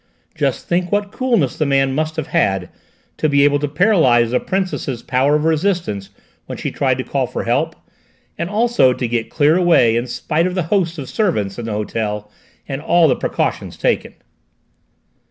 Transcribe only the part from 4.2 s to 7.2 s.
the Princess's power of resistance when she tried to